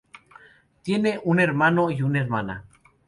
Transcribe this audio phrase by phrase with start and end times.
[0.81, 2.65] Tiene un hermano y una hermana.